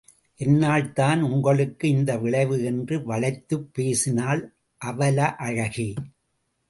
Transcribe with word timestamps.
என்னால் 0.37 0.93
தான் 0.93 1.21
உங்களுக்கு 1.21 1.89
இந்த 1.89 2.17
விளைவு 2.17 2.63
என்று 2.63 3.03
வளைத்துப் 3.03 3.73
பேசினாள் 3.73 4.53
அவல 4.77 5.35
அழகி. 5.35 5.93